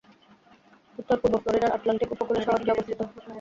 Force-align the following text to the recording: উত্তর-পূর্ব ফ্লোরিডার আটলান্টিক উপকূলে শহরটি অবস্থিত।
উত্তর-পূর্ব 0.97 1.35
ফ্লোরিডার 1.37 1.75
আটলান্টিক 1.75 2.09
উপকূলে 2.15 2.39
শহরটি 2.41 2.69
অবস্থিত। 2.71 2.99